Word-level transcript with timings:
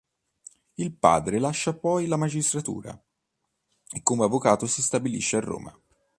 Il 0.77 0.93
padre 0.97 1.37
lascia 1.37 1.77
poi 1.77 2.07
la 2.07 2.17
magistratura 2.17 2.99
e 3.91 4.01
come 4.01 4.23
avvocato 4.25 4.65
si 4.65 4.81
stabilisce 4.81 5.37
a 5.37 5.41
Roma. 5.41 5.79